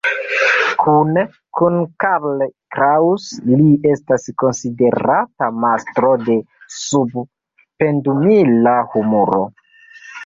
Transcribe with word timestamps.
Kune 0.83 1.23
kun 1.59 1.75
Karl 2.03 2.41
Kraus, 2.77 3.27
li 3.51 3.67
estas 3.91 4.25
konsiderata 4.45 5.51
mastro 5.67 6.11
de 6.31 6.39
"sub-pendumila 6.79 8.75
humuro". 8.97 9.45